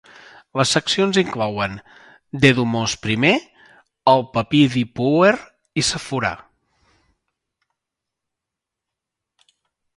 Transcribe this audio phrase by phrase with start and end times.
[0.59, 1.75] Les seccions inclouen,
[2.45, 3.35] Dedumose I,
[4.15, 5.33] el Papir d'Ipuwer
[5.83, 6.35] i Seforà.